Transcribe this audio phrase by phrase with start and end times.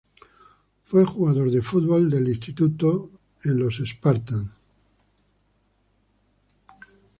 [0.81, 3.11] Fue jugador de fútbol de instituto
[3.43, 4.49] en los Spartans.